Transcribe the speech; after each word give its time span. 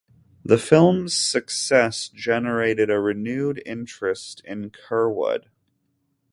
The 0.43 0.57
film's 0.57 1.13
success 1.13 2.09
generated 2.09 2.89
a 2.89 2.99
renewed 2.99 3.61
interest 3.67 4.41
in 4.45 4.71
Curwood. 4.71 5.51